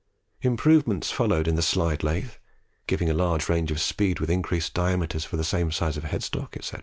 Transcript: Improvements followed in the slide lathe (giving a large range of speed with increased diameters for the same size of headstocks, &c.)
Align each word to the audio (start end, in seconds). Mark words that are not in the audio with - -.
Improvements 0.41 1.11
followed 1.11 1.47
in 1.47 1.53
the 1.53 1.61
slide 1.61 2.01
lathe 2.01 2.31
(giving 2.87 3.07
a 3.07 3.13
large 3.13 3.47
range 3.47 3.69
of 3.69 3.79
speed 3.79 4.19
with 4.19 4.31
increased 4.31 4.73
diameters 4.73 5.25
for 5.25 5.37
the 5.37 5.43
same 5.43 5.69
size 5.71 5.95
of 5.95 6.05
headstocks, 6.05 6.63
&c.) 6.65 6.77